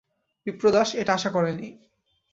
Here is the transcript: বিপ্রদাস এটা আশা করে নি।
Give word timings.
বিপ্রদাস 0.47 0.89
এটা 0.95 1.11
আশা 1.13 1.29
করে 1.29 1.51
নি। 1.53 1.67